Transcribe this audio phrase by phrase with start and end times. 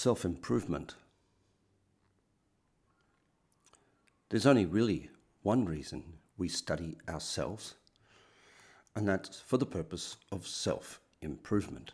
[0.00, 0.94] self improvement,
[4.30, 5.10] there's only really
[5.42, 6.02] one reason
[6.38, 7.74] we study ourselves,
[8.96, 11.92] and that's for the purpose of self improvement.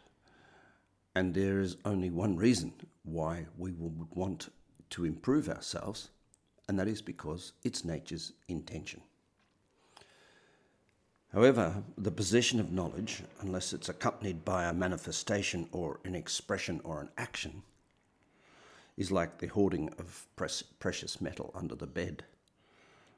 [1.16, 4.50] And there is only one reason why we would want
[4.90, 6.10] to improve ourselves,
[6.68, 9.00] and that is because it's nature's intention.
[11.32, 17.00] However, the possession of knowledge, unless it's accompanied by a manifestation or an expression or
[17.00, 17.64] an action,
[18.96, 22.24] is like the hoarding of precious metal under the bed,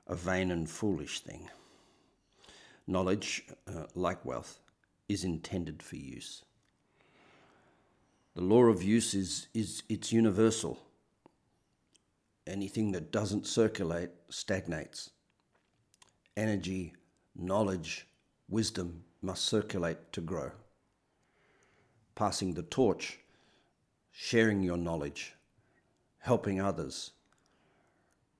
[0.06, 1.48] a vain and foolish thing.
[2.86, 4.58] Knowledge, uh, like wealth,
[5.08, 6.42] is intended for use.
[8.34, 10.78] The law of use is, is it's universal.
[12.46, 15.10] Anything that doesn't circulate stagnates.
[16.36, 16.94] Energy,
[17.36, 18.06] knowledge,
[18.48, 20.50] wisdom must circulate to grow.
[22.14, 23.18] Passing the torch,
[24.10, 25.34] sharing your knowledge,
[26.18, 27.12] helping others,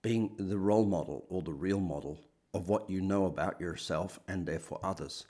[0.03, 2.19] being the role model or the real model
[2.55, 5.27] of what you know about yourself and therefore others,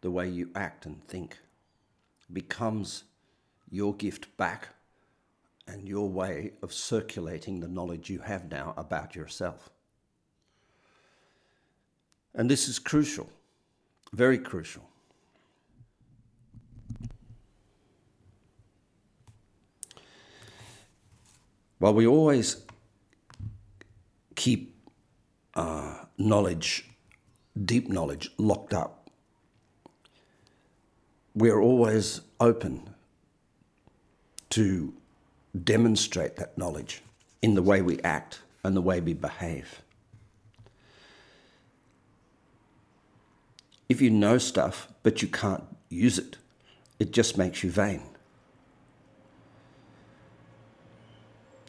[0.00, 1.38] the way you act and think,
[2.32, 3.04] becomes
[3.70, 4.68] your gift back
[5.66, 9.70] and your way of circulating the knowledge you have now about yourself.
[12.34, 13.30] And this is crucial,
[14.12, 14.88] very crucial.
[21.84, 22.64] While we always
[24.36, 24.74] keep
[25.54, 26.88] uh, knowledge,
[27.62, 29.10] deep knowledge, locked up,
[31.34, 32.88] we're always open
[34.48, 34.94] to
[35.62, 37.02] demonstrate that knowledge
[37.42, 39.82] in the way we act and the way we behave.
[43.90, 46.38] If you know stuff but you can't use it,
[46.98, 48.13] it just makes you vain.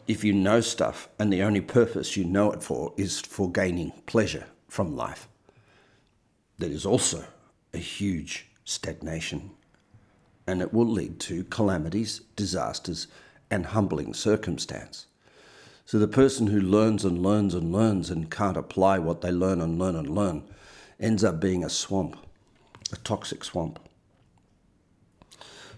[0.06, 3.92] If you know stuff and the only purpose you know it for is for gaining
[4.06, 5.28] pleasure from life,
[6.58, 7.24] that is also
[7.74, 9.50] a huge stagnation
[10.46, 13.08] and it will lead to calamities, disasters,
[13.50, 15.06] and humbling circumstance.
[15.84, 19.60] So the person who learns and learns and learns and can't apply what they learn
[19.60, 20.44] and learn and learn
[21.00, 22.16] ends up being a swamp,
[22.92, 23.80] a toxic swamp.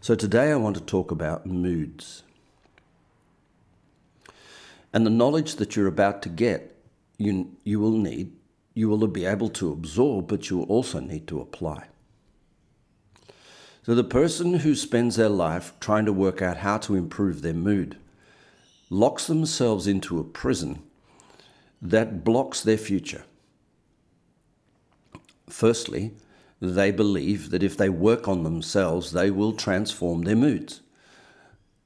[0.00, 2.22] So today I want to talk about moods.
[4.93, 6.76] And the knowledge that you're about to get,
[7.19, 8.32] you, you will need,
[8.75, 11.87] you will be able to absorb, but you will also need to apply.
[13.82, 17.54] So the person who spends their life trying to work out how to improve their
[17.54, 17.97] mood
[18.91, 20.82] locks themselves into a prison
[21.81, 23.25] that blocks their future.
[25.48, 26.12] Firstly,
[26.60, 30.81] they believe that if they work on themselves, they will transform their moods.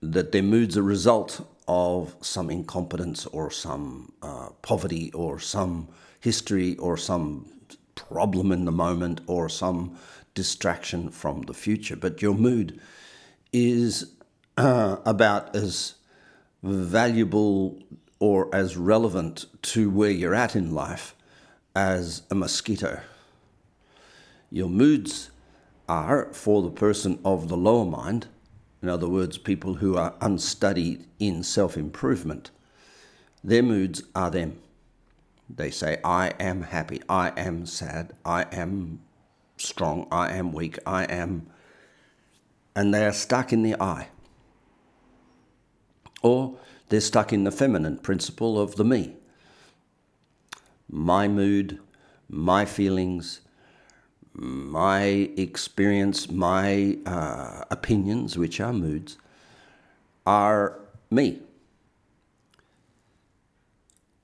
[0.00, 5.88] That their moods are a result of some incompetence or some uh, poverty or some
[6.20, 7.52] history or some
[7.94, 9.96] problem in the moment or some
[10.34, 11.96] distraction from the future.
[11.96, 12.80] But your mood
[13.52, 14.12] is
[14.56, 15.94] uh, about as
[16.62, 17.82] valuable
[18.18, 21.14] or as relevant to where you're at in life
[21.74, 23.00] as a mosquito.
[24.50, 25.30] Your moods
[25.88, 28.28] are for the person of the lower mind,
[28.82, 32.50] in other words, people who are unstudied in self improvement,
[33.44, 34.58] their moods are them.
[35.48, 39.00] They say, I am happy, I am sad, I am
[39.56, 41.46] strong, I am weak, I am.
[42.74, 44.08] And they are stuck in the I.
[46.22, 46.56] Or
[46.88, 49.16] they're stuck in the feminine principle of the me.
[50.88, 51.78] My mood,
[52.28, 53.41] my feelings,
[54.34, 55.02] my
[55.36, 59.18] experience, my uh, opinions, which are moods,
[60.26, 61.40] are me.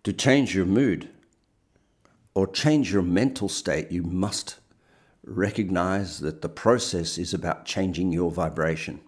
[0.04, 1.10] To change your mood
[2.34, 4.56] or change your mental state, you must
[5.24, 9.00] recognize that the process is about changing your vibration.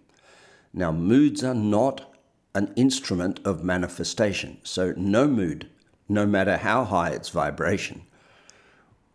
[0.73, 2.13] Now, moods are not
[2.53, 4.59] an instrument of manifestation.
[4.63, 5.69] So, no mood,
[6.07, 8.03] no matter how high its vibration,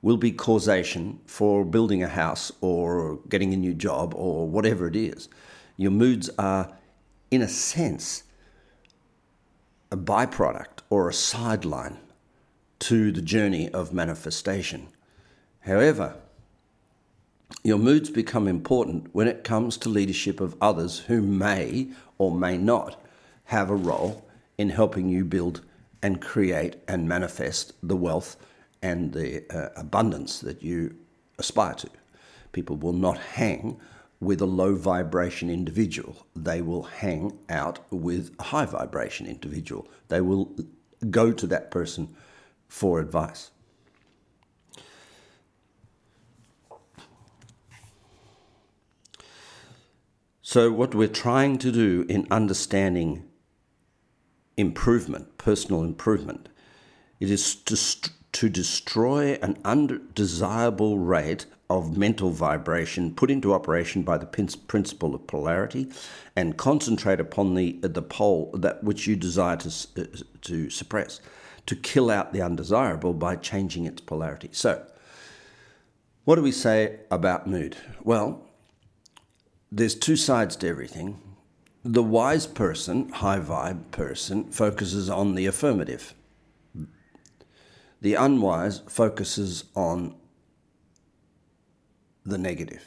[0.02, 4.96] will be causation for building a house or getting a new job or whatever it
[4.96, 5.28] is.
[5.76, 6.72] Your moods are,
[7.30, 8.22] in a sense,
[9.90, 11.98] a byproduct or a sideline
[12.78, 14.88] to the journey of manifestation.
[15.60, 16.16] However,
[17.62, 21.88] your moods become important when it comes to leadership of others who may
[22.18, 23.00] or may not
[23.44, 24.24] have a role
[24.58, 25.62] in helping you build
[26.02, 28.36] and create and manifest the wealth
[28.82, 30.96] and the uh, abundance that you
[31.38, 31.90] aspire to.
[32.52, 33.80] People will not hang
[34.20, 36.26] with a low vibration individual.
[36.34, 39.88] They will hang out with a high vibration individual.
[40.08, 40.56] They will
[41.10, 42.14] go to that person
[42.68, 43.50] for advice.
[50.42, 53.24] So, what we're trying to do in understanding
[54.56, 56.48] improvement, personal improvement,
[57.18, 64.18] it is to, to destroy an undesirable rate of mental vibration put into operation by
[64.18, 65.90] the principle of polarity
[66.36, 70.04] and concentrate upon the, the pole that which you desire to, uh,
[70.42, 71.18] to suppress,
[71.64, 74.50] to kill out the undesirable by changing its polarity.
[74.52, 74.84] So,
[76.26, 77.78] what do we say about mood?
[78.04, 78.42] Well,
[79.72, 81.18] there's two sides to everything.
[81.82, 86.12] The wise person, high vibe person, focuses on the affirmative.
[88.00, 90.14] The unwise focuses on
[92.24, 92.84] the negative.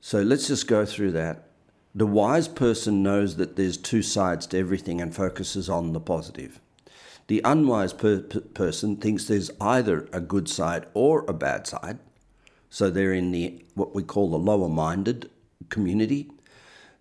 [0.00, 1.48] So let's just go through that.
[1.94, 6.60] The wise person knows that there's two sides to everything and focuses on the positive.
[7.28, 11.98] The unwise per- person thinks there's either a good side or a bad side.
[12.70, 15.30] So they're in the what we call the lower minded
[15.70, 16.30] community.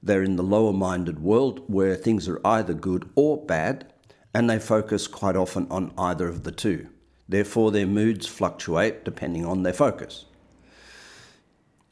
[0.02, 3.92] They're in the lower minded world where things are either good or bad,
[4.36, 6.88] and they focus quite often on either of the two.
[7.28, 10.26] Therefore, their moods fluctuate depending on their focus.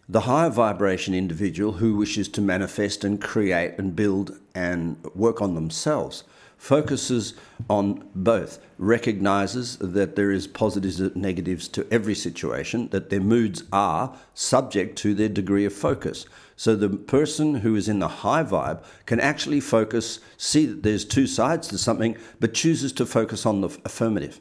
[0.10, 5.56] The higher vibration individual who wishes to manifest and create and build and work on
[5.56, 6.26] themselves
[6.64, 7.34] focuses
[7.70, 13.66] on both, recognizes that there is positives and negatives to every situation, that their moods
[13.74, 16.26] are subject to their degree of focus.
[16.56, 21.04] So the person who is in the high vibe can actually focus, see that there's
[21.04, 24.40] two sides to something, but chooses to focus on the affirmative,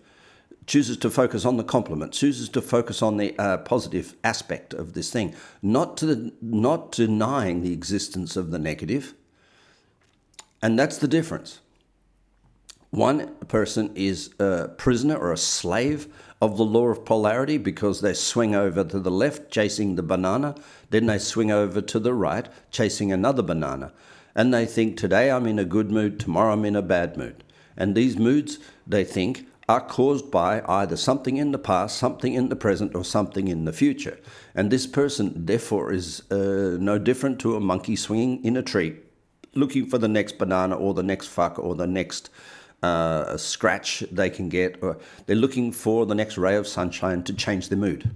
[0.64, 4.92] chooses to focus on the compliment, chooses to focus on the uh, positive aspect of
[4.92, 9.12] this thing, not to the, not denying the existence of the negative.
[10.62, 11.58] And that's the difference.
[12.92, 16.08] One person is a prisoner or a slave
[16.42, 20.54] of the law of polarity because they swing over to the left chasing the banana,
[20.90, 23.94] then they swing over to the right chasing another banana.
[24.34, 27.44] And they think, today I'm in a good mood, tomorrow I'm in a bad mood.
[27.78, 32.50] And these moods, they think, are caused by either something in the past, something in
[32.50, 34.18] the present, or something in the future.
[34.54, 38.96] And this person, therefore, is uh, no different to a monkey swinging in a tree,
[39.54, 42.28] looking for the next banana or the next fuck or the next
[42.82, 47.32] uh, scratch they can get, or they're looking for the next ray of sunshine to
[47.32, 48.10] change their mood.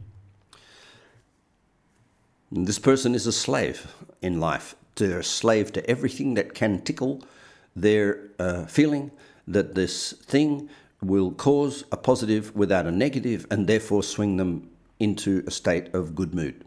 [2.50, 4.74] And this person is a slave in life.
[4.94, 7.22] They're a slave to everything that can tickle
[7.74, 9.10] their uh, feeling
[9.46, 10.68] that this thing
[11.02, 16.14] will cause a positive without a negative and therefore swing them into a state of
[16.14, 16.64] good mood.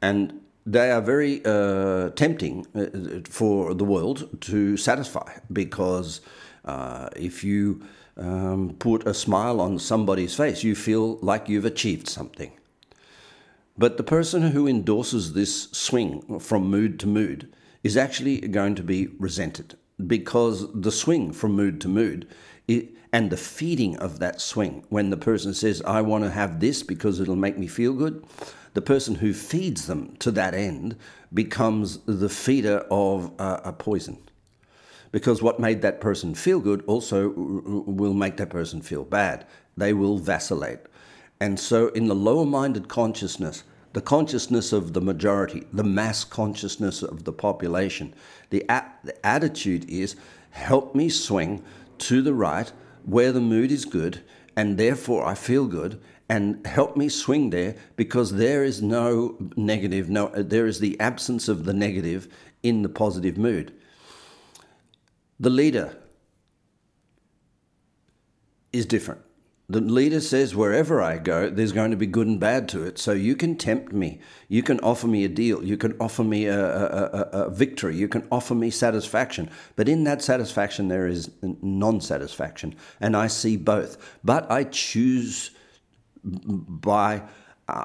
[0.00, 0.40] And
[0.72, 6.20] they are very uh, tempting uh, for the world to satisfy because
[6.64, 7.82] uh, if you
[8.16, 12.52] um, put a smile on somebody's face, you feel like you've achieved something.
[13.76, 17.52] But the person who endorses this swing from mood to mood
[17.82, 19.76] is actually going to be resented
[20.06, 22.28] because the swing from mood to mood
[22.68, 26.60] it, and the feeding of that swing, when the person says, I want to have
[26.60, 28.24] this because it'll make me feel good,
[28.74, 30.96] the person who feeds them to that end
[31.32, 34.18] becomes the feeder of uh, a poison.
[35.12, 39.44] Because what made that person feel good also will make that person feel bad.
[39.76, 40.80] They will vacillate.
[41.40, 47.02] And so, in the lower minded consciousness, the consciousness of the majority, the mass consciousness
[47.02, 48.14] of the population,
[48.50, 50.14] the, a- the attitude is
[50.50, 51.64] help me swing
[51.98, 52.70] to the right
[53.04, 54.20] where the mood is good
[54.56, 56.00] and therefore I feel good
[56.30, 61.48] and help me swing there because there is no negative no there is the absence
[61.48, 62.28] of the negative
[62.62, 63.74] in the positive mood
[65.40, 65.96] the leader
[68.72, 69.20] is different
[69.68, 72.98] the leader says wherever I go, there's going to be good and bad to it.
[72.98, 74.18] So you can tempt me.
[74.48, 75.62] You can offer me a deal.
[75.62, 77.94] You can offer me a, a, a, a victory.
[77.94, 79.48] You can offer me satisfaction.
[79.76, 82.74] But in that satisfaction, there is non satisfaction.
[83.00, 84.18] And I see both.
[84.24, 85.52] But I choose
[86.24, 87.22] by
[87.68, 87.84] uh,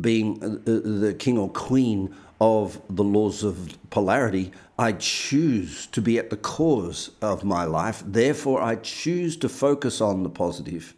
[0.00, 6.30] being the king or queen of the laws of polarity, I choose to be at
[6.30, 8.02] the cause of my life.
[8.04, 10.94] Therefore, I choose to focus on the positive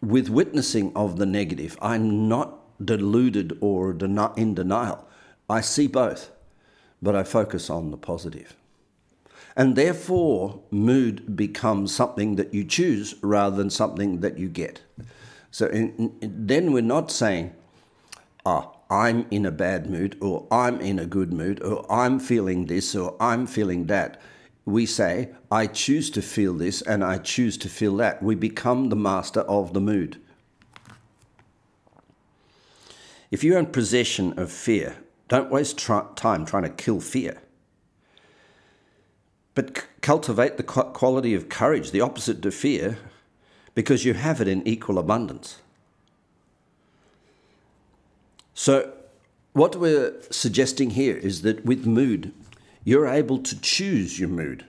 [0.00, 5.08] with witnessing of the negative, I'm not deluded or in denial.
[5.50, 6.30] I see both,
[7.02, 8.54] but I focus on the positive.
[9.56, 14.82] And therefore, mood becomes something that you choose rather than something that you get.
[15.50, 17.54] So in, in, then we're not saying,
[18.44, 22.66] ah, I'm in a bad mood, or I'm in a good mood, or I'm feeling
[22.66, 24.20] this, or I'm feeling that.
[24.64, 28.22] We say, I choose to feel this and I choose to feel that.
[28.22, 30.20] We become the master of the mood.
[33.30, 34.96] If you're in possession of fear,
[35.28, 37.42] don't waste time trying to kill fear.
[39.54, 42.98] But c- cultivate the quality of courage, the opposite to fear,
[43.78, 45.60] because you have it in equal abundance.
[48.52, 48.92] So,
[49.52, 52.32] what we're suggesting here is that with mood,
[52.82, 54.64] you're able to choose your mood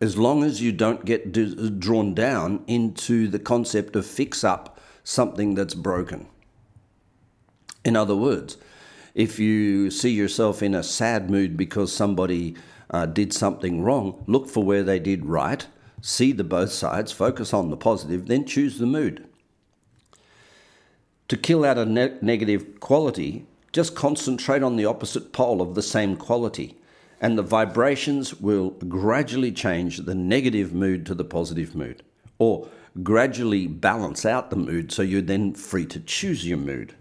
[0.00, 4.80] as long as you don't get d- drawn down into the concept of fix up
[5.04, 6.26] something that's broken.
[7.84, 8.56] In other words,
[9.14, 12.56] if you see yourself in a sad mood because somebody
[12.90, 15.68] uh, did something wrong, look for where they did right,
[16.02, 19.26] see the both sides, focus on the positive, then choose the mood.
[21.28, 25.82] To kill out a ne- negative quality, just concentrate on the opposite pole of the
[25.82, 26.76] same quality,
[27.20, 32.02] and the vibrations will gradually change the negative mood to the positive mood,
[32.38, 32.68] or
[33.02, 36.94] gradually balance out the mood so you're then free to choose your mood.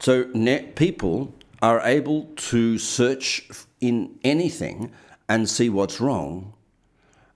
[0.00, 3.48] So net people are able to search
[3.80, 4.90] in anything
[5.28, 6.54] and see what's wrong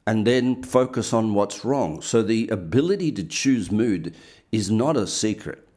[0.09, 2.01] and then focus on what's wrong.
[2.01, 4.15] So the ability to choose mood
[4.51, 5.69] is not a secret.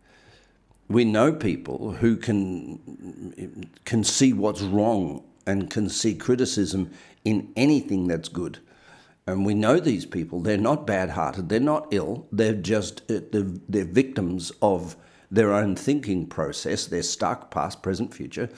[0.87, 6.91] We know people who can can see what's wrong and can see criticism
[7.25, 8.59] in anything that's good.
[9.27, 13.19] And we know these people, they're not bad hearted, they're not ill, they're just uh,
[13.33, 14.95] they're, they're victims of
[15.29, 16.85] their own thinking process.
[16.85, 18.49] They're stuck, past, present, future.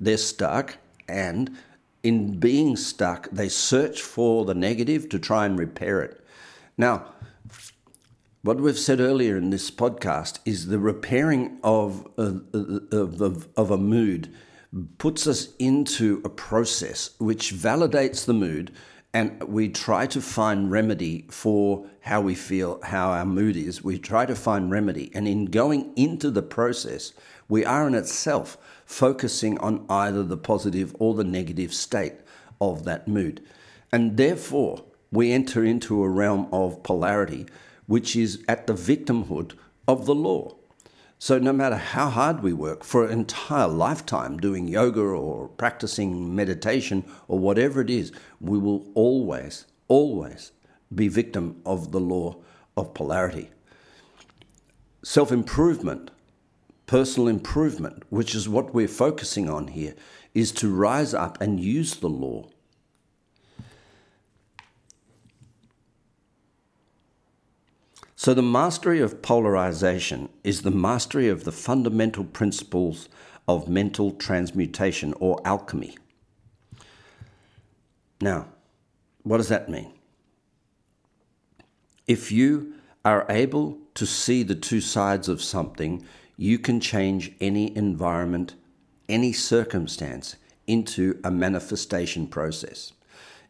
[0.00, 1.56] They're stuck, and
[2.02, 6.24] in being stuck, they search for the negative to try and repair it.
[6.76, 7.12] Now,
[8.42, 13.48] what we've said earlier in this podcast is the repairing of, uh, uh, of, of,
[13.56, 14.32] of a mood
[14.98, 18.72] puts us into a process which validates the mood
[19.12, 23.82] and we try to find remedy for how we feel, how our mood is.
[23.82, 25.10] We try to find remedy.
[25.14, 27.12] And in going into the process,
[27.48, 28.56] we are in itself
[28.90, 32.14] focusing on either the positive or the negative state
[32.60, 33.40] of that mood.
[33.92, 37.46] And therefore, we enter into a realm of polarity,
[37.86, 39.52] which is at the victimhood
[39.86, 40.56] of the law.
[41.20, 46.34] So, no matter how hard we work for an entire lifetime doing yoga or practicing
[46.34, 50.50] meditation or whatever it is, we will always, always
[50.92, 52.38] be victim of the law
[52.76, 53.50] of polarity.
[55.04, 56.10] Self improvement,
[56.90, 59.94] personal improvement, which is what we're focusing on here,
[60.34, 62.44] is to rise up and use the law
[68.16, 73.08] So, the mastery of polarization is the mastery of the fundamental principles
[73.48, 75.96] of mental transmutation or alchemy.
[78.20, 78.48] Now,
[79.22, 79.94] what does that mean?
[82.06, 82.74] If you
[83.06, 86.04] are able to see the two sides of something,
[86.40, 88.54] you can change any environment,
[89.10, 92.94] any circumstance into a manifestation process.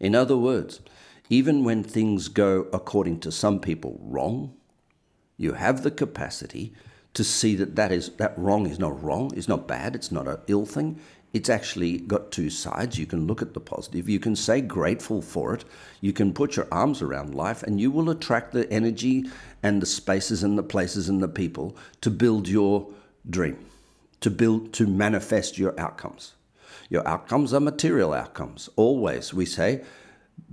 [0.01, 0.81] In other words,
[1.29, 4.53] even when things go according to some people wrong,
[5.37, 6.73] you have the capacity
[7.15, 10.27] to see that that is that wrong is not wrong, it's not bad, it's not
[10.27, 10.99] an ill thing.
[11.33, 12.99] It's actually got two sides.
[12.99, 14.09] You can look at the positive.
[14.09, 15.65] You can say grateful for it.
[16.01, 19.27] You can put your arms around life, and you will attract the energy
[19.63, 22.89] and the spaces and the places and the people to build your
[23.29, 23.65] dream,
[24.21, 26.35] to build, to manifest your outcomes.
[26.89, 28.69] Your outcomes are material outcomes.
[28.75, 29.85] Always, we say,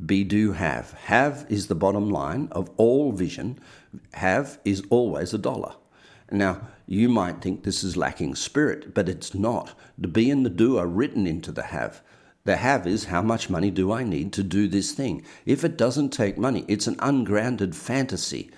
[0.05, 0.91] be, do, have.
[0.93, 3.59] Have is the bottom line of all vision.
[4.13, 5.73] Have is always a dollar.
[6.31, 9.73] Now, you might think this is lacking spirit, but it's not.
[9.97, 12.01] The be and the do are written into the have.
[12.43, 15.23] The have is how much money do I need to do this thing?
[15.45, 18.49] If it doesn't take money, it's an ungrounded fantasy,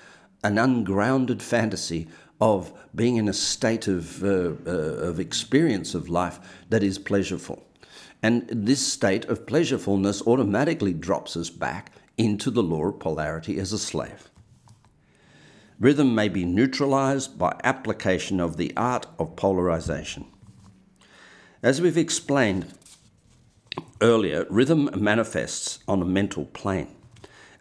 [0.43, 2.07] an ungrounded fantasy
[2.39, 7.61] of being in a state of, uh, uh, of experience of life that is pleasureful.
[8.21, 13.73] And this state of pleasurefulness automatically drops us back into the law of polarity as
[13.73, 14.28] a slave.
[15.79, 20.25] Rhythm may be neutralized by application of the art of polarization.
[21.63, 22.73] As we've explained
[24.01, 26.95] earlier, rhythm manifests on a mental plane.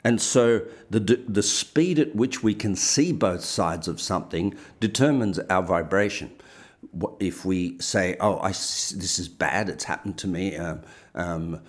[0.04, 5.38] And so the, the speed at which we can see both sides of something determines
[5.38, 6.30] our vibration.
[7.20, 9.68] if we say, "Oh, I, this is bad.
[9.68, 10.56] It's happened to me.
[10.56, 10.82] Um,
[11.14, 11.60] um,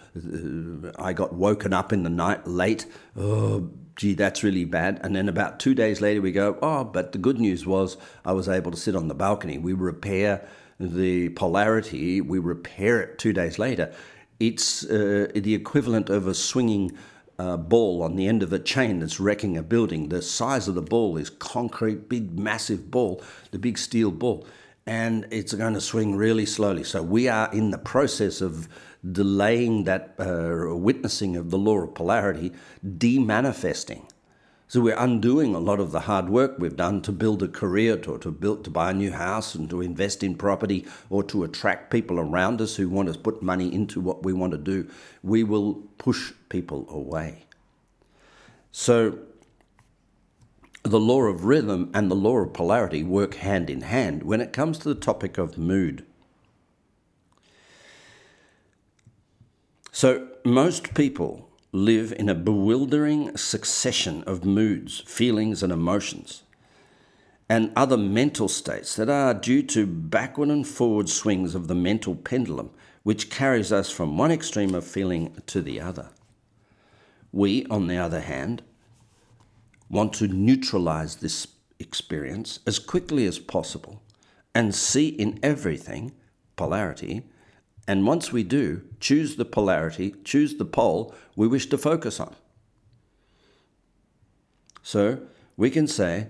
[1.00, 2.86] I got woken up in the night late.
[3.18, 7.12] Oh, gee, that's really bad." And then about two days later, we go, "Oh, but
[7.12, 9.58] the good news was I was able to sit on the balcony.
[9.58, 10.48] We repair
[10.80, 12.22] the polarity.
[12.22, 13.94] We repair it two days later.
[14.40, 16.92] It's uh, the equivalent of a swinging."
[17.38, 20.10] Uh, ball on the end of a chain that's wrecking a building.
[20.10, 24.46] The size of the ball is concrete, big, massive ball, the big steel ball
[24.90, 26.84] and it's going to swing really slowly.
[26.84, 28.68] So we are in the process of
[29.10, 32.52] delaying that uh, witnessing of the law of polarity,
[32.84, 34.10] demanifesting.
[34.68, 37.98] So we're undoing a lot of the hard work we've done to build a career,
[37.98, 41.44] to, to build, to buy a new house, and to invest in property, or to
[41.44, 44.88] attract people around us who want to put money into what we want to do.
[45.24, 47.46] We will push people away.
[48.72, 49.18] So
[50.84, 54.54] the law of rhythm and the law of polarity work hand in hand when it
[54.54, 56.06] comes to the topic of mood.
[60.02, 66.44] So, most people live in a bewildering succession of moods, feelings, and emotions,
[67.50, 72.16] and other mental states that are due to backward and forward swings of the mental
[72.16, 72.70] pendulum,
[73.04, 76.12] which carries us from one extreme of feeling to the other.
[77.34, 78.62] We, on the other hand,
[79.90, 81.46] want to neutralize this
[81.78, 84.02] experience as quickly as possible
[84.56, 86.14] and see in everything
[86.56, 87.24] polarity.
[87.90, 92.36] And once we do, choose the polarity, choose the pole we wish to focus on.
[94.84, 95.22] So
[95.58, 96.28] we can say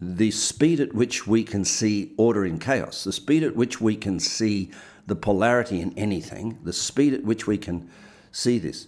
[0.00, 3.96] the speed at which we can see order in chaos, the speed at which we
[3.96, 4.70] can see
[5.04, 7.90] the polarity in anything, the speed at which we can
[8.30, 8.86] see this,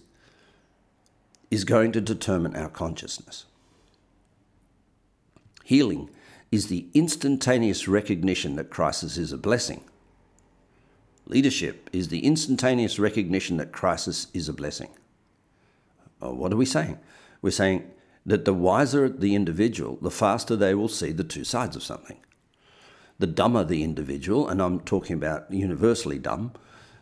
[1.51, 3.43] is going to determine our consciousness.
[5.65, 6.09] Healing
[6.53, 9.83] is the instantaneous recognition that crisis is a blessing.
[11.27, 14.89] Leadership is the instantaneous recognition that crisis is a blessing.
[16.23, 16.97] Uh, what are we saying?
[17.41, 17.89] We're saying
[18.25, 22.17] that the wiser the individual, the faster they will see the two sides of something.
[23.19, 26.53] The dumber the individual, and I'm talking about universally dumb,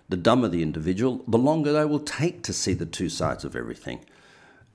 [0.10, 3.56] the dumber the individual, the longer they will take to see the two sides of
[3.56, 4.06] everything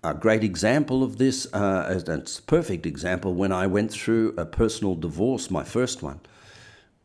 [0.03, 4.47] a great example of this, uh, it's a perfect example, when I went through a
[4.47, 6.21] personal divorce, my first one.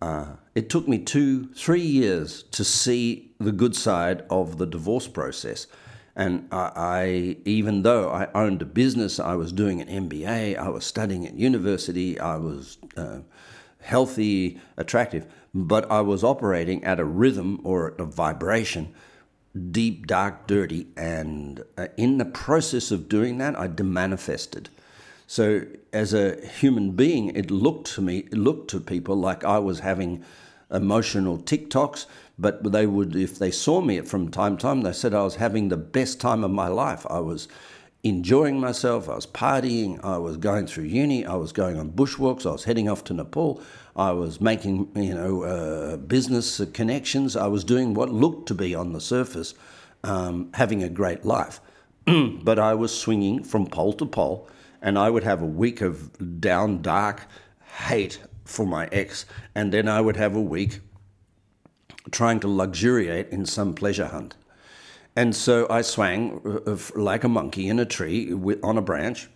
[0.01, 5.07] Uh, it took me two, three years to see the good side of the divorce
[5.07, 5.67] process.
[6.15, 10.69] And I, I, even though I owned a business, I was doing an MBA, I
[10.69, 13.19] was studying at university, I was uh,
[13.81, 18.93] healthy, attractive, but I was operating at a rhythm or a vibration
[19.71, 20.87] deep, dark, dirty.
[20.97, 24.67] And uh, in the process of doing that, I demanifested.
[25.27, 29.59] So, as a human being, it looked to me, it looked to people like I
[29.59, 30.23] was having
[30.71, 32.05] emotional TikToks,
[32.37, 35.35] but they would, if they saw me from time to time, they said I was
[35.35, 37.05] having the best time of my life.
[37.09, 37.47] I was
[38.03, 42.45] enjoying myself, I was partying, I was going through uni, I was going on bushwalks,
[42.45, 43.61] I was heading off to Nepal,
[43.95, 47.35] I was making, you know, uh, business connections.
[47.35, 49.53] I was doing what looked to be on the surface,
[50.03, 51.61] um, having a great life.
[52.43, 54.47] but I was swinging from pole to pole,
[54.85, 57.27] and I would have a week of down dark
[57.87, 60.79] hate for my ex, and then I would have a week
[62.11, 64.35] trying to luxuriate in some pleasure hunt.
[65.15, 69.27] And so I swang uh, like a monkey in a tree on a branch,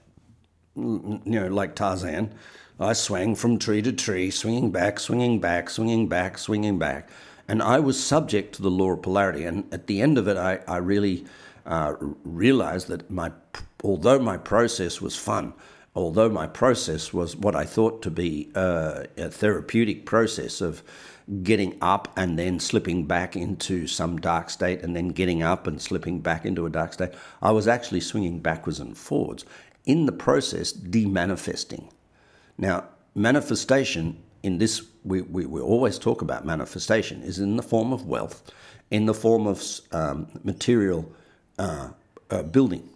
[0.76, 2.34] you know, like Tarzan,
[2.80, 7.10] I swang from tree to tree, swinging back, swinging back, swinging back, swinging back.
[7.48, 9.46] And I was subject to the law of polarity.
[9.46, 11.26] And at the end of it, I, I really
[11.66, 13.32] uh, realized that my,
[13.84, 15.54] although my process was fun,
[15.96, 20.84] although my process was what I thought to be uh, a therapeutic process of
[21.44, 25.82] getting up and then slipping back into some dark state and then getting up and
[25.82, 27.12] slipping back into a dark state,
[27.42, 29.46] I was actually swinging backwards and forwards.
[29.86, 31.90] In the process, demanifesting.
[32.58, 37.94] Now, manifestation in this, we, we, we always talk about manifestation, is in the form
[37.94, 38.52] of wealth,
[38.90, 41.12] in the form of um, material
[41.58, 41.90] uh,
[42.30, 42.88] uh, building.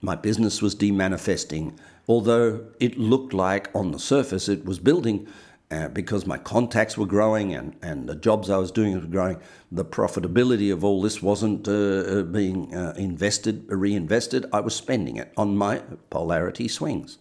[0.00, 1.76] My business was demanifesting,
[2.08, 5.26] although it looked like on the surface it was building.
[5.72, 9.40] Uh, because my contacts were growing and, and the jobs I was doing were growing,
[9.70, 14.46] the profitability of all this wasn't uh, uh being uh, invested, reinvested.
[14.52, 15.78] I was spending it on my
[16.10, 17.18] polarity swings.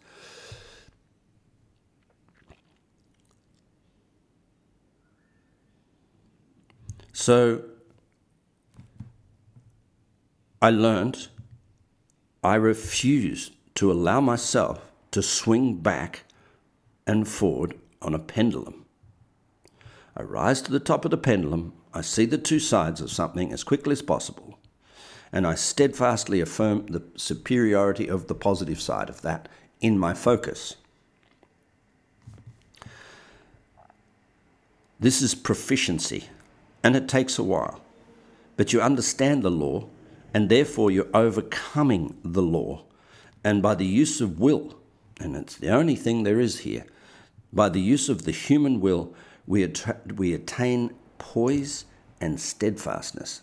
[7.14, 7.62] So
[10.60, 11.28] I learned
[12.44, 14.80] I refuse to allow myself
[15.12, 16.24] to swing back
[17.06, 18.86] and forward on a pendulum.
[20.16, 23.52] I rise to the top of the pendulum, I see the two sides of something
[23.52, 24.60] as quickly as possible,
[25.32, 29.50] and I steadfastly affirm the superiority of the positive side of that
[29.82, 30.76] in my focus.
[35.00, 36.26] This is proficiency,
[36.84, 37.82] and it takes a while.
[38.58, 39.88] But you understand the law,
[40.34, 42.84] and therefore you're overcoming the law.
[43.44, 44.76] And by the use of will,
[45.20, 46.86] and it's the only thing there is here,
[47.52, 49.14] by the use of the human will,
[49.48, 49.72] we,
[50.16, 51.86] we attain poise
[52.22, 53.42] and steadfastness.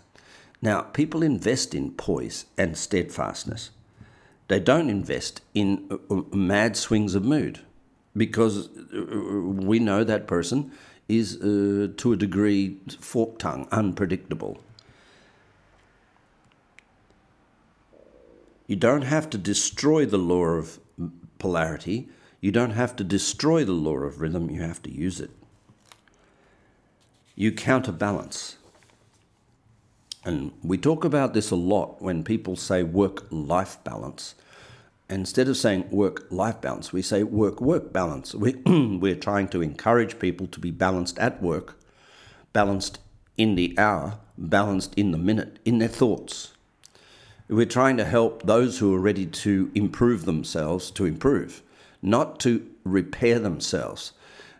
[0.63, 3.71] Now, people invest in poise and steadfastness.
[4.49, 7.61] They don't invest in uh, uh, mad swings of mood
[8.17, 10.71] because uh, we know that person
[11.09, 14.59] is, uh, to a degree, fork tongue, unpredictable.
[18.67, 20.81] You don't have to destroy the law of
[21.39, 22.09] polarity.
[22.41, 25.31] You don't have to destroy the law of rhythm, you have to use it.
[27.35, 28.57] You counterbalance.
[30.25, 34.35] And we talk about this a lot when people say work life balance.
[35.09, 38.35] Instead of saying work life balance, we say work work balance.
[38.35, 41.79] We, we're trying to encourage people to be balanced at work,
[42.53, 42.99] balanced
[43.37, 46.56] in the hour, balanced in the minute, in their thoughts.
[47.49, 51.63] We're trying to help those who are ready to improve themselves to improve,
[52.03, 54.13] not to repair themselves.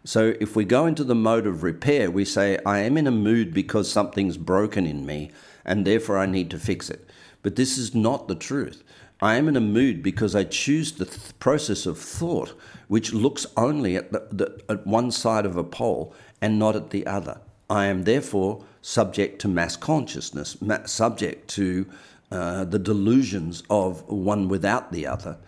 [0.05, 3.11] So if we go into the mode of repair, we say, I am in a
[3.11, 5.33] mood because something's broken in me
[5.65, 7.11] and therefore I need to fix it.
[7.43, 8.85] But this is not the truth.
[9.21, 12.55] I am in a mood because I choose the th- process of thought
[12.87, 16.91] which looks only at, the, the, at one side of a pole and not at
[16.91, 17.41] the other.
[17.69, 21.87] I am therefore subject to mass consciousness, ma- subject to
[22.31, 25.39] uh, the delusions of one without the other,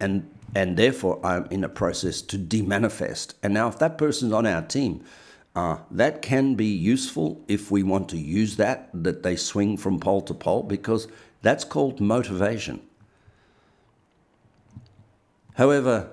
[0.00, 3.34] and and therefore I'm in a process to demanifest.
[3.42, 5.04] And now, if that person's on our team,
[5.54, 9.98] uh, that can be useful if we want to use that, that they swing from
[10.00, 11.08] pole to pole, because
[11.42, 12.80] that's called motivation.
[15.54, 16.10] However,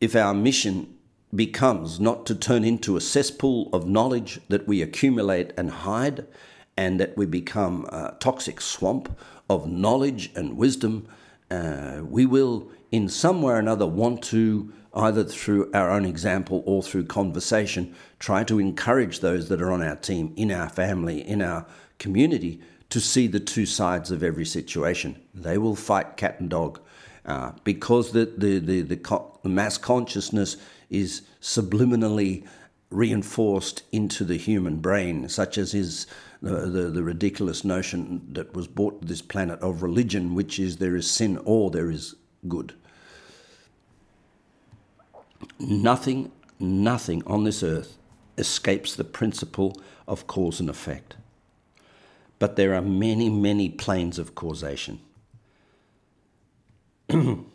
[0.00, 0.94] if our mission
[1.34, 6.26] becomes not to turn into a cesspool of knowledge that we accumulate and hide,
[6.76, 9.16] and that we become a toxic swamp
[9.48, 11.06] of knowledge and wisdom,
[11.50, 16.62] uh, we will, in some way or another, want to, either through our own example
[16.66, 21.26] or through conversation, try to encourage those that are on our team, in our family,
[21.26, 21.66] in our
[21.98, 22.60] community,
[22.90, 25.20] to see the two sides of every situation.
[25.34, 26.80] They will fight cat and dog.
[27.26, 30.58] Uh, because the, the, the, the, the mass consciousness
[30.90, 32.46] is subliminally
[32.90, 36.06] reinforced into the human brain, such as is
[36.44, 40.76] the, the, the, ridiculous notion that was brought to this planet of religion, which is
[40.76, 42.14] there is sin or there is
[42.46, 42.74] good.
[45.58, 47.96] Nothing, nothing on this earth
[48.36, 51.16] escapes the principle of cause and effect.
[52.38, 55.00] But there are many, many planes of causation.
[57.08, 57.46] and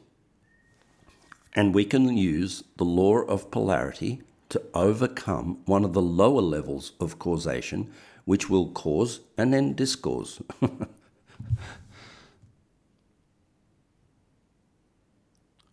[1.56, 7.20] we can use the law of polarity to overcome one of the lower levels of
[7.20, 7.92] causation,
[8.26, 10.42] which will cause and then discause.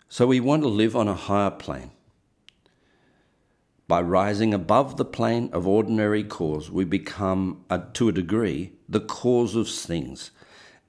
[0.09, 1.91] so we want to live on a higher plane.
[3.89, 9.01] By rising above the plane of ordinary cause, we become, uh, to a degree, the
[9.01, 10.33] cause of things,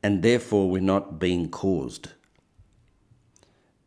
[0.02, 2.10] and therefore we're not being caused.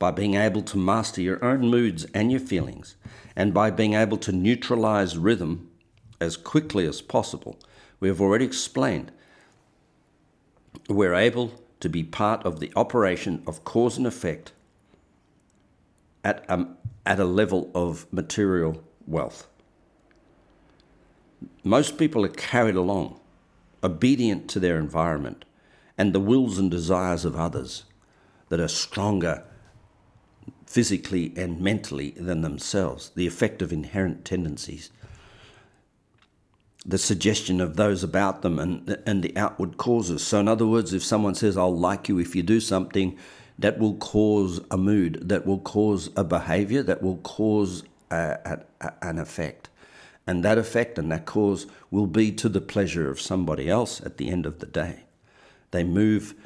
[0.00, 2.96] By being able to master your own moods and your feelings,
[3.36, 5.70] and by being able to neutralize rhythm
[6.18, 7.58] as quickly as possible,
[8.00, 9.12] we have already explained,
[10.88, 14.52] we're able to be part of the operation of cause and effect
[16.24, 16.66] at a,
[17.04, 19.48] at a level of material wealth.
[21.62, 23.20] Most people are carried along,
[23.84, 25.44] obedient to their environment
[25.98, 27.84] and the wills and desires of others
[28.48, 29.44] that are stronger
[30.70, 34.90] physically and mentally than themselves, the effect of inherent tendencies,
[36.87, 40.24] the suggestion of those about them, and, and the outward causes.
[40.24, 43.18] So, in other words, if someone says, I'll like you if you do something,
[43.59, 48.92] that will cause a mood, that will cause a behavior, that will cause a, a,
[49.02, 49.70] an effect.
[50.24, 54.18] And that effect and that cause will be to the pleasure of somebody else at
[54.18, 55.00] the end of the day.
[55.72, 56.37] They move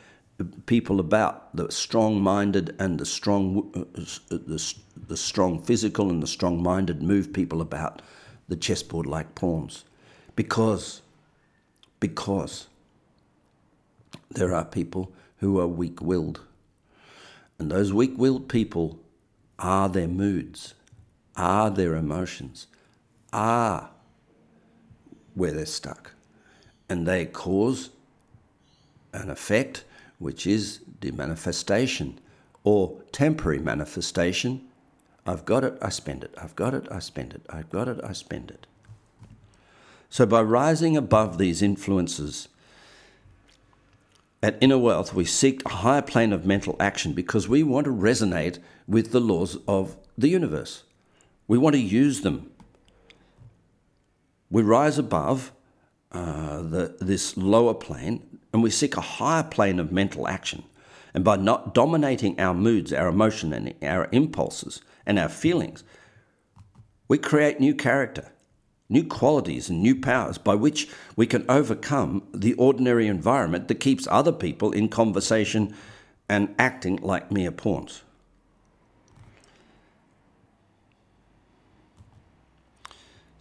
[0.66, 4.74] people about the strong-minded and the strong, uh, the,
[5.06, 8.02] the strong physical and the strong-minded move people about
[8.48, 9.84] the chessboard like pawns,
[10.36, 11.02] because
[12.00, 12.66] because
[14.30, 16.40] there are people who are weak-willed,
[17.58, 18.98] and those weak-willed people
[19.58, 20.74] are their moods,
[21.36, 22.66] are their emotions,
[23.32, 23.90] are
[25.34, 26.12] where they're stuck.
[26.88, 27.90] And they cause
[29.12, 29.84] an effect
[30.18, 32.18] which is the manifestation
[32.62, 34.62] or temporary manifestation.
[35.26, 36.34] I've got it, I spend it.
[36.36, 37.42] I've got it, I spend it.
[37.48, 38.66] I've got it, I spend it.
[40.10, 42.48] So by rising above these influences,
[44.44, 47.90] at Inner Wealth, we seek a higher plane of mental action because we want to
[47.90, 50.84] resonate with the laws of the universe.
[51.48, 52.50] We want to use them.
[54.50, 55.50] We rise above
[56.12, 60.62] uh, the, this lower plane and we seek a higher plane of mental action.
[61.12, 65.84] And by not dominating our moods, our emotion, and our impulses and our feelings,
[67.08, 68.30] we create new character
[68.88, 74.06] new qualities and new powers by which we can overcome the ordinary environment that keeps
[74.10, 75.74] other people in conversation
[76.28, 78.02] and acting like mere pawns.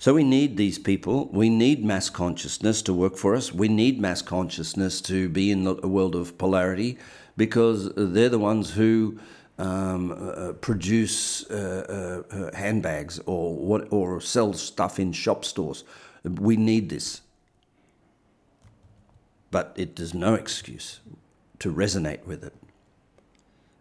[0.03, 1.29] So we need these people.
[1.29, 3.53] We need mass consciousness to work for us.
[3.53, 6.97] We need mass consciousness to be in a world of polarity
[7.37, 9.17] because they're the ones who
[9.57, 15.85] um, uh, produce uh, uh, uh, handbags or what or sell stuff in shop stores.
[16.25, 17.21] We need this,
[19.51, 20.99] but it is no excuse
[21.59, 22.53] to resonate with it.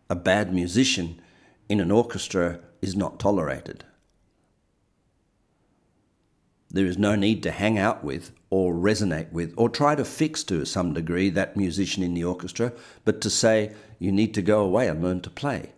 [0.09, 1.21] A bad musician
[1.69, 3.83] in an orchestra is not tolerated.
[6.75, 10.43] There is no need to hang out with or resonate with or try to fix
[10.45, 12.73] to some degree that musician in the orchestra,
[13.05, 15.73] but to say you need to go away and learn to play.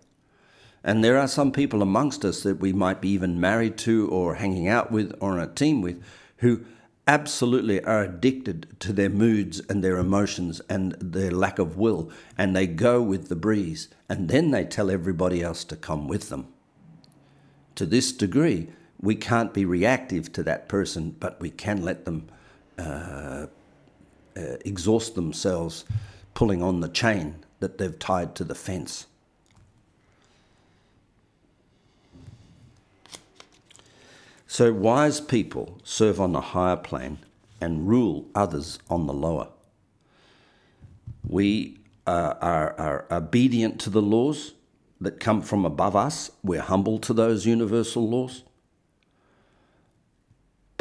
[0.84, 4.36] And there are some people amongst us that we might be even married to or
[4.36, 6.00] hanging out with or on a team with
[6.38, 6.64] who
[7.08, 12.54] absolutely are addicted to their moods and their emotions and their lack of will, and
[12.54, 16.46] they go with the breeze, and then they tell everybody else to come with them.
[17.74, 18.68] To this degree,
[19.00, 22.28] we can't be reactive to that person, but we can let them
[22.78, 23.46] uh,
[24.36, 25.84] uh, exhaust themselves
[26.34, 29.06] pulling on the chain that they've tied to the fence.
[34.46, 37.18] So wise people serve on the higher plane
[37.60, 39.48] and rule others on the lower.
[41.26, 44.52] We uh, are, are obedient to the laws
[45.00, 46.30] that come from above us.
[46.44, 48.43] We're humble to those universal laws.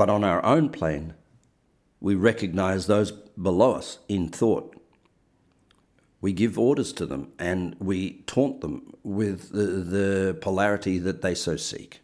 [0.03, 1.13] But on our own plane,
[2.01, 4.75] we recognize those below us in thought.
[6.19, 11.33] We give orders to them and we taunt them with the, the polarity that they
[11.33, 12.01] so seek.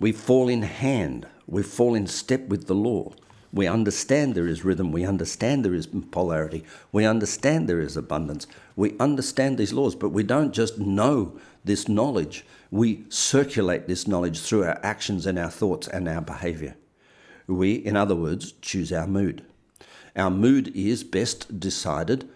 [0.00, 3.12] We fall in hand, we fall in step with the law.
[3.52, 8.46] We understand there is rhythm, we understand there is polarity, we understand there is abundance,
[8.76, 14.40] we understand these laws, but we don't just know this knowledge, we circulate this knowledge
[14.40, 16.76] through our actions and our thoughts and our behavior.
[17.46, 19.44] We, in other words, choose our mood.
[20.14, 22.28] Our mood is best decided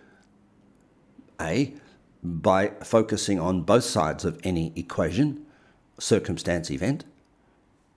[1.38, 1.74] A,
[2.22, 5.44] by focusing on both sides of any equation,
[5.98, 7.04] circumstance, event,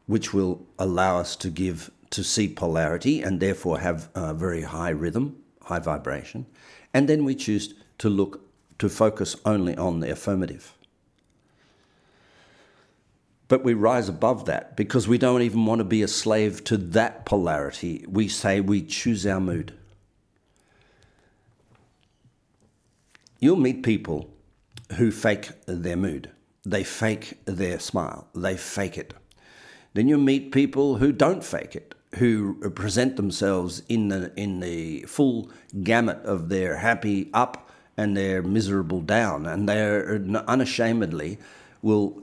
[0.08, 4.90] which will allow us to give to see polarity and therefore have a very high
[4.90, 6.46] rhythm, high vibration.
[6.94, 8.42] And then we choose to look
[8.80, 10.74] to focus only on the affirmative.
[13.48, 16.78] But we rise above that because we don't even want to be a slave to
[16.78, 18.06] that polarity.
[18.08, 19.74] We say we choose our mood.
[23.40, 24.30] You'll meet people
[24.94, 26.32] who fake their mood.
[26.66, 28.28] They fake their smile.
[28.34, 29.14] They fake it.
[29.94, 35.02] Then you meet people who don't fake it, who present themselves in the in the
[35.04, 35.50] full
[35.84, 40.16] gamut of their happy up and their miserable down, and they're
[40.48, 41.38] unashamedly
[41.82, 42.22] will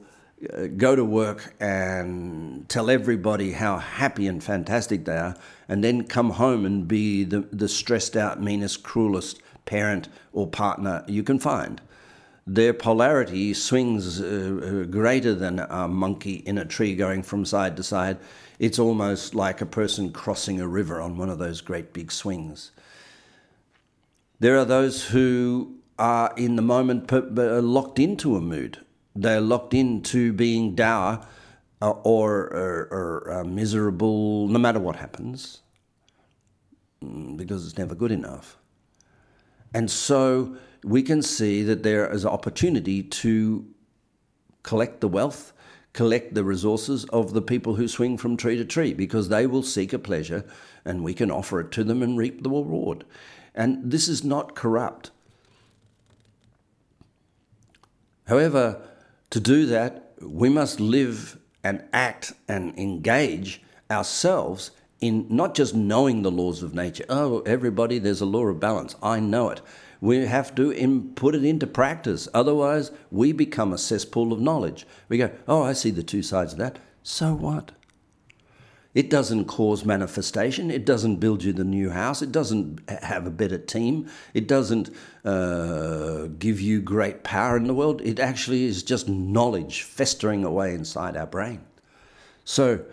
[0.53, 5.37] uh, go to work and tell everybody how happy and fantastic they are,
[5.69, 11.05] and then come home and be the, the stressed out, meanest, cruelest parent or partner
[11.07, 11.81] you can find
[12.47, 14.25] their polarity swings uh,
[14.85, 18.19] uh, greater than a monkey in a tree going from side to side.
[18.59, 22.73] It's almost like a person crossing a river on one of those great big swings.
[24.41, 28.79] There are those who are in the moment locked into a mood.
[29.15, 31.25] They're locked into being dour
[31.81, 35.61] uh, or, or, or uh, miserable no matter what happens
[37.05, 38.57] mm, because it's never good enough.
[39.75, 43.67] And so we can see that there is an opportunity to
[44.63, 45.53] collect the wealth,
[45.93, 49.63] collect the resources of the people who swing from tree to tree because they will
[49.63, 50.45] seek a pleasure
[50.85, 53.05] and we can offer it to them and reap the reward.
[53.55, 55.11] And this is not corrupt.
[58.27, 58.81] However,
[59.31, 66.23] to do that, we must live and act and engage ourselves in not just knowing
[66.23, 67.05] the laws of nature.
[67.09, 68.95] Oh, everybody, there's a law of balance.
[69.03, 69.61] I know it.
[70.03, 72.27] We have to put it into practice.
[72.35, 74.85] Otherwise, we become a cesspool of knowledge.
[75.09, 76.81] We go, oh, I see the two sides of that.
[77.05, 77.71] So what?
[78.95, 80.73] It doesn't cause manifestation.
[80.73, 82.21] It doesn't build you the new house.
[82.21, 84.09] It doesn't have a better team.
[84.35, 84.91] It doesn't
[85.25, 88.03] uh, give you great power in the world.
[88.03, 91.61] It actually is just knowledge festering away inside our brain.
[92.45, 92.85] So,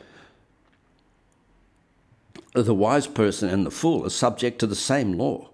[2.54, 5.49] the wise person and the fool are subject to the same law.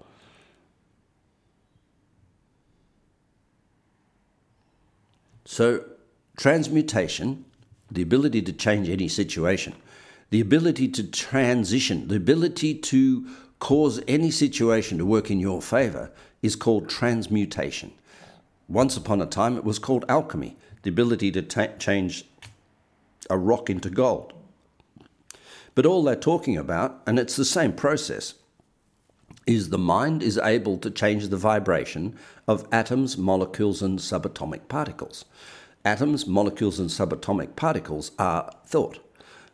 [5.45, 5.85] So,
[6.37, 7.45] transmutation,
[7.91, 9.75] the ability to change any situation,
[10.31, 13.27] the ability to transition, the ability to
[13.59, 17.91] cause any situation to work in your favor is called transmutation.
[18.67, 22.25] Once upon a time, it was called alchemy, the ability to ta- change
[23.29, 24.33] a rock into gold.
[25.75, 28.33] But all they're talking about, and it's the same process,
[29.45, 32.15] is the mind is able to change the vibration
[32.47, 35.25] of atoms, molecules, and subatomic particles.
[35.83, 38.99] Atoms, molecules, and subatomic particles are thought.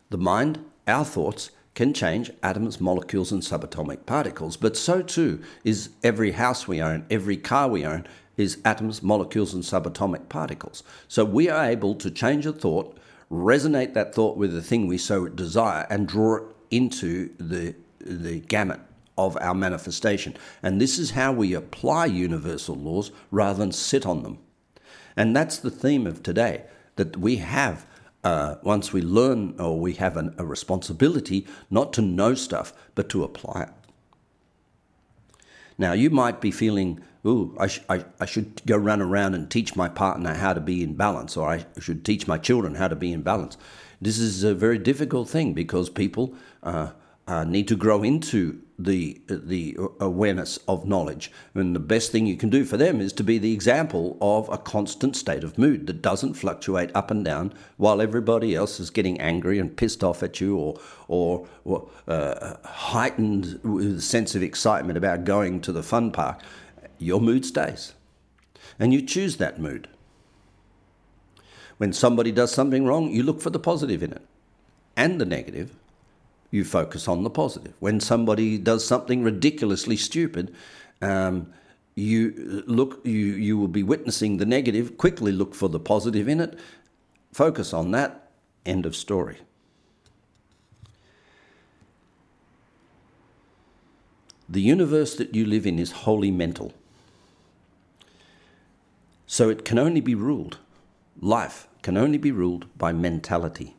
[0.09, 5.89] The mind, our thoughts, can change atoms, molecules, and subatomic particles, but so too is
[6.03, 8.05] every house we own, every car we own
[8.37, 10.83] is atoms, molecules, and subatomic particles.
[11.07, 12.97] So we are able to change a thought,
[13.31, 18.39] resonate that thought with the thing we so desire, and draw it into the, the
[18.39, 18.81] gamut
[19.17, 20.35] of our manifestation.
[20.63, 24.39] And this is how we apply universal laws rather than sit on them.
[25.15, 26.63] And that's the theme of today
[26.95, 27.85] that we have,
[28.23, 33.09] uh, once we learn or we have an, a responsibility not to know stuff, but
[33.09, 33.69] to apply it.
[35.77, 39.49] Now, you might be feeling, ooh, I, sh- I, I should go run around and
[39.49, 42.87] teach my partner how to be in balance, or I should teach my children how
[42.87, 43.57] to be in balance.
[43.99, 46.91] This is a very difficult thing because people uh,
[47.27, 51.31] uh, need to grow into the the awareness of knowledge.
[51.53, 54.49] And the best thing you can do for them is to be the example of
[54.49, 58.89] a constant state of mood that doesn't fluctuate up and down while everybody else is
[58.89, 64.35] getting angry and pissed off at you, or or, or uh, heightened with a sense
[64.35, 66.41] of excitement about going to the fun park.
[66.97, 67.93] Your mood stays,
[68.79, 69.87] and you choose that mood.
[71.77, 74.21] When somebody does something wrong, you look for the positive in it
[74.95, 75.71] and the negative
[76.51, 77.73] you focus on the positive.
[77.79, 80.53] When somebody does something ridiculously stupid,
[81.01, 81.51] um,
[81.95, 84.97] you look you you will be witnessing the negative.
[84.97, 86.59] Quickly look for the positive in it.
[87.31, 88.29] Focus on that.
[88.65, 89.37] End of story.
[94.47, 96.73] The universe that you live in is wholly mental.
[99.25, 100.57] So it can only be ruled,
[101.21, 103.75] life can only be ruled by mentality.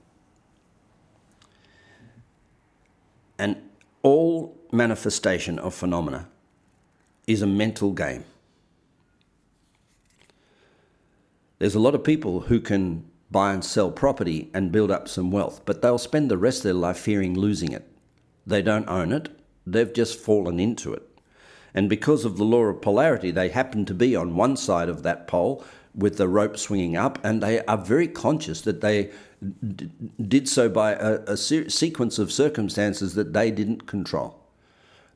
[3.42, 3.56] And
[4.04, 6.28] all manifestation of phenomena
[7.26, 8.22] is a mental game.
[11.58, 15.32] There's a lot of people who can buy and sell property and build up some
[15.32, 17.90] wealth, but they'll spend the rest of their life fearing losing it.
[18.46, 19.28] They don't own it,
[19.66, 21.02] they've just fallen into it.
[21.74, 25.02] And because of the law of polarity, they happen to be on one side of
[25.02, 25.64] that pole
[25.96, 29.10] with the rope swinging up, and they are very conscious that they
[30.28, 34.38] did so by a, a se- sequence of circumstances that they didn't control.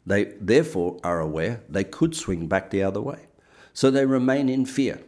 [0.04, 3.26] They therefore are aware they could swing back the other way.
[3.72, 5.00] So they remain in fear.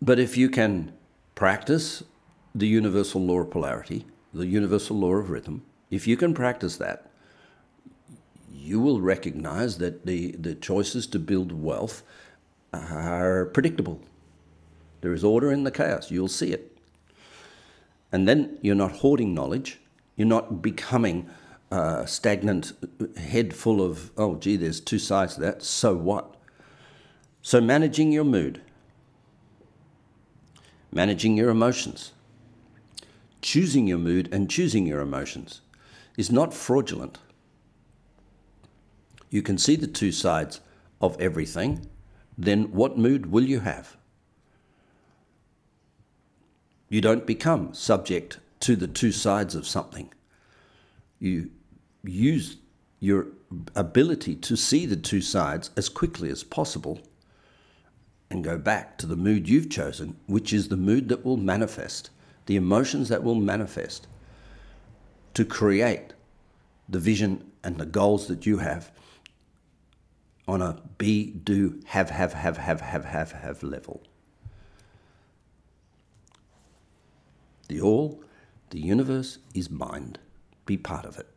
[0.00, 0.92] But if you can
[1.34, 2.02] practice
[2.54, 7.10] the universal law of polarity, the universal law of rhythm, if you can practice that,
[8.52, 12.02] you will recognize that the, the choices to build wealth
[12.72, 14.00] are predictable.
[15.00, 16.10] There is order in the chaos.
[16.10, 16.76] You'll see it.
[18.12, 19.78] And then you're not hoarding knowledge.
[20.16, 21.30] You're not becoming
[21.70, 22.72] a stagnant
[23.16, 25.62] head full of, oh, gee, there's two sides to that.
[25.62, 26.36] So what?
[27.42, 28.60] So managing your mood,
[30.92, 32.12] managing your emotions,
[33.40, 35.62] choosing your mood and choosing your emotions
[36.16, 37.18] is not fraudulent.
[39.30, 40.60] You can see the two sides
[41.00, 41.86] of everything.
[42.36, 43.96] Then what mood will you have?
[46.90, 50.12] You don't become subject to the two sides of something.
[51.20, 51.50] You
[52.02, 52.56] use
[52.98, 53.28] your
[53.76, 57.00] ability to see the two sides as quickly as possible
[58.28, 62.10] and go back to the mood you've chosen, which is the mood that will manifest,
[62.46, 64.08] the emotions that will manifest
[65.34, 66.12] to create
[66.88, 68.90] the vision and the goals that you have
[70.48, 74.02] on a be, do, have, have, have, have, have, have, have level.
[77.70, 78.20] The all,
[78.70, 80.18] the universe is mind.
[80.66, 81.28] Be part of it.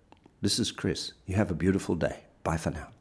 [0.42, 1.14] This is Chris.
[1.28, 2.22] You have a beautiful day.
[2.44, 2.93] Bye for now.